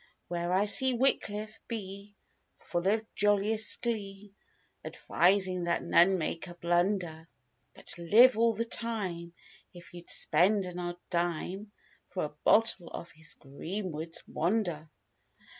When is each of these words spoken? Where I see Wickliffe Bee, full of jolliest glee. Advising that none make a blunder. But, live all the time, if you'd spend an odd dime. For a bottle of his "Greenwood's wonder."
Where 0.29 0.51
I 0.51 0.65
see 0.65 0.95
Wickliffe 0.95 1.59
Bee, 1.67 2.15
full 2.57 2.87
of 2.87 3.05
jolliest 3.13 3.83
glee. 3.83 4.33
Advising 4.83 5.65
that 5.65 5.83
none 5.83 6.17
make 6.17 6.47
a 6.47 6.55
blunder. 6.55 7.29
But, 7.75 7.95
live 7.99 8.35
all 8.35 8.55
the 8.55 8.65
time, 8.65 9.33
if 9.75 9.93
you'd 9.93 10.09
spend 10.09 10.65
an 10.65 10.79
odd 10.79 10.97
dime. 11.11 11.71
For 12.09 12.23
a 12.23 12.35
bottle 12.43 12.87
of 12.87 13.11
his 13.11 13.35
"Greenwood's 13.35 14.23
wonder." 14.27 14.89